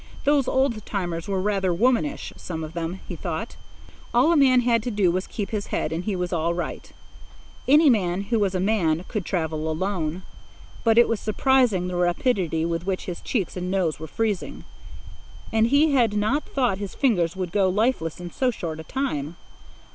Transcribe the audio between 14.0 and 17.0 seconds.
freezing. And he had not thought his